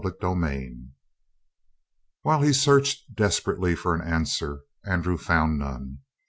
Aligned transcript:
CHAPTER 0.03 0.17
40 0.21 0.77
While 2.23 2.41
he 2.41 2.53
searched 2.53 3.13
desperately 3.13 3.75
for 3.75 3.93
an 3.93 4.01
answer, 4.01 4.61
Andrew 4.83 5.15
found 5.15 5.59
none. 5.59 5.99